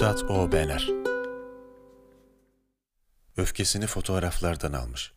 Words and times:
Fotoğraflar 0.00 0.24
Üsat 0.24 0.30
O. 0.30 0.52
Bener 0.52 0.88
Öfkesini 3.36 3.86
fotoğraflardan 3.86 4.72
almış. 4.72 5.12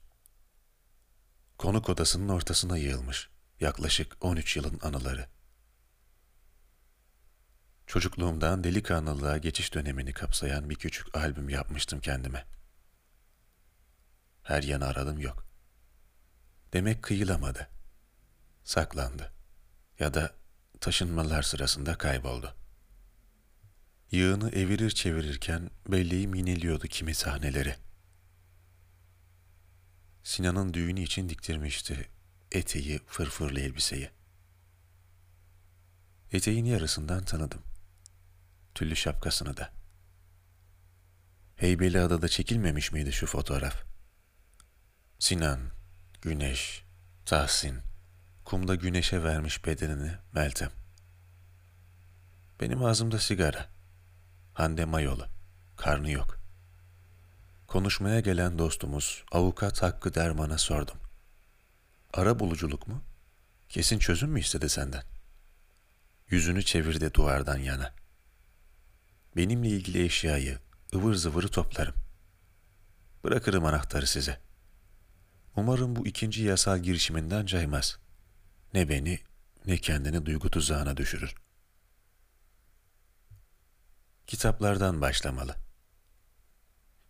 Konuk 1.57 1.89
odasının 1.89 2.29
ortasına 2.29 2.77
yığılmış. 2.77 3.30
Yaklaşık 3.59 4.17
13 4.21 4.57
yılın 4.57 4.80
anıları. 4.81 5.27
Çocukluğumdan 7.88 8.63
delikanlılığa 8.63 9.38
geçiş 9.38 9.73
dönemini 9.73 10.13
kapsayan 10.13 10.70
bir 10.70 10.75
küçük 10.75 11.16
albüm 11.16 11.50
yapmıştım 11.50 12.00
kendime. 12.00 12.45
Her 14.44 14.63
yana 14.63 14.86
aradım 14.86 15.20
yok. 15.20 15.45
Demek 16.73 17.03
kıyılamadı. 17.03 17.70
Saklandı. 18.63 19.34
Ya 20.00 20.13
da 20.13 20.34
taşınmalar 20.81 21.44
sırasında 21.44 21.97
kayboldu. 21.97 22.62
Yığını 24.13 24.49
evirir 24.49 24.90
çevirirken 24.90 25.70
belleğim 25.88 26.35
yineliyordu 26.35 26.88
kimi 26.88 27.13
sahneleri. 27.13 27.76
Sinan'ın 30.23 30.73
düğünü 30.73 31.02
için 31.02 31.30
diktirmişti 31.30 32.09
eteği, 32.52 32.99
fırfırlı 33.08 33.59
elbiseyi. 33.59 34.09
Eteğin 36.31 36.66
yarısından 36.66 37.23
tanıdım. 37.23 37.62
Tüllü 38.76 38.95
şapkasını 38.95 39.58
da. 39.58 39.73
Heybeliada'da 41.56 42.28
çekilmemiş 42.28 42.91
miydi 42.91 43.14
şu 43.14 43.25
fotoğraf? 43.25 43.84
Sinan, 45.19 45.59
Güneş, 46.22 46.84
Tahsin, 47.25 47.80
kumda 48.45 48.75
güneşe 48.75 49.23
vermiş 49.23 49.66
bedenini 49.66 50.11
Meltem. 50.34 50.72
Benim 52.61 52.84
ağzımda 52.84 53.19
sigara. 53.19 53.73
Hande 54.54 54.86
Mayolu. 54.86 55.28
Karnı 55.78 56.12
yok. 56.12 56.40
Konuşmaya 57.68 58.20
gelen 58.20 58.59
dostumuz 58.59 59.23
avukat 59.32 59.82
Hakkı 59.82 60.14
Derman'a 60.14 60.58
sordum. 60.58 60.98
Ara 62.14 62.40
buluculuk 62.40 62.88
mu? 62.88 63.02
Kesin 63.70 64.00
çözüm 64.00 64.30
mü 64.30 64.40
istedi 64.40 64.70
senden? 64.70 65.04
Yüzünü 66.30 66.64
çevirdi 66.64 67.14
duvardan 67.14 67.58
yana. 67.58 67.94
Benimle 69.36 69.68
ilgili 69.68 70.04
eşyayı, 70.06 70.59
ıvır 70.96 71.16
zıvırı 71.16 71.48
toplarım. 71.48 71.96
Bırakırım 73.24 73.66
anahtarı 73.66 74.08
size. 74.08 74.40
Umarım 75.56 75.96
bu 75.96 76.08
ikinci 76.08 76.44
yasal 76.44 76.80
girişiminden 76.80 77.46
caymaz. 77.46 77.98
Ne 78.74 78.90
beni 78.90 79.20
ne 79.66 79.78
kendini 79.78 80.26
duygu 80.26 80.50
tuzağına 80.50 80.98
düşürür. 80.98 81.36
Kitaplardan 84.27 85.02
başlamalı. 85.02 85.55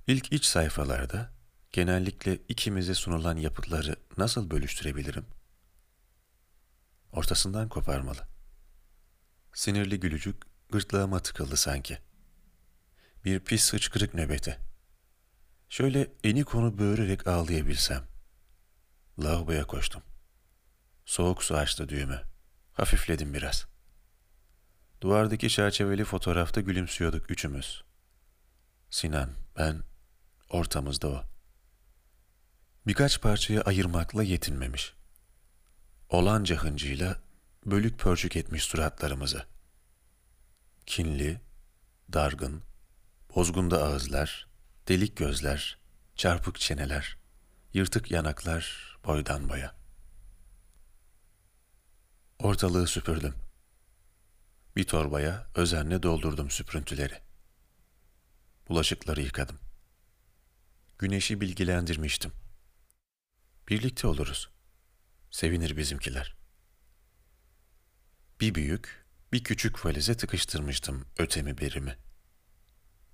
İlk 0.07 0.33
iç 0.33 0.45
sayfalarda 0.45 1.33
genellikle 1.71 2.35
ikimize 2.35 2.93
sunulan 2.93 3.37
yapıtları 3.37 3.95
nasıl 4.17 4.51
bölüştürebilirim? 4.51 5.25
Ortasından 7.11 7.69
koparmalı. 7.69 8.27
Sinirli 9.53 9.99
gülücük 9.99 10.43
gırtlağıma 10.71 11.19
tıkıldı 11.19 11.57
sanki. 11.57 11.99
Bir 13.25 13.39
pis 13.39 13.73
hıçkırık 13.73 14.13
nöbeti. 14.13 14.59
Şöyle 15.69 16.13
eni 16.23 16.43
konu 16.43 16.77
böğürerek 16.77 17.27
ağlayabilsem. 17.27 18.03
Lavaboya 19.19 19.67
koştum. 19.67 20.03
Soğuk 21.05 21.43
su 21.43 21.55
açtı 21.55 21.89
düğümü. 21.89 22.21
Hafifledim 22.73 23.33
biraz. 23.33 23.72
Duvardaki 25.03 25.49
çerçeveli 25.49 26.03
fotoğrafta 26.03 26.61
gülümsüyorduk 26.61 27.31
üçümüz. 27.31 27.83
Sinan, 28.89 29.29
ben, 29.57 29.83
ortamızda 30.49 31.07
o. 31.07 31.23
Birkaç 32.87 33.21
parçaya 33.21 33.61
ayırmakla 33.61 34.23
yetinmemiş. 34.23 34.93
Olanca 36.09 36.55
hıncıyla 36.55 37.21
bölük 37.65 37.99
pörçük 37.99 38.35
etmiş 38.35 38.63
suratlarımızı. 38.63 39.45
Kinli, 40.85 41.41
dargın, 42.13 42.63
bozgunda 43.35 43.83
ağızlar, 43.83 44.47
delik 44.87 45.17
gözler, 45.17 45.77
çarpık 46.15 46.59
çeneler, 46.59 47.17
yırtık 47.73 48.11
yanaklar 48.11 48.97
boydan 49.05 49.49
boya. 49.49 49.75
Ortalığı 52.39 52.87
süpürdüm. 52.87 53.33
Bir 54.75 54.83
torbaya 54.83 55.47
özenle 55.55 56.03
doldurdum 56.03 56.49
süprüntüleri. 56.49 57.21
Bulaşıkları 58.69 59.21
yıkadım. 59.21 59.59
Güneşi 60.99 61.41
bilgilendirmiştim. 61.41 62.31
Birlikte 63.69 64.07
oluruz. 64.07 64.49
Sevinir 65.31 65.77
bizimkiler. 65.77 66.35
Bir 68.39 68.55
büyük, 68.55 69.05
bir 69.33 69.43
küçük 69.43 69.85
valize 69.85 70.17
tıkıştırmıştım 70.17 71.07
ötemi 71.17 71.57
berimi. 71.57 71.97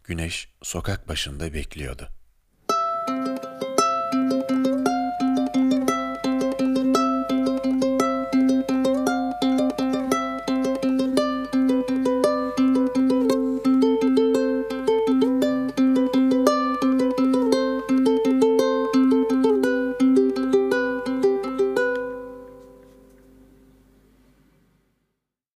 Güneş 0.04 0.54
sokak 0.62 1.08
başında 1.08 1.54
bekliyordu. 1.54 2.19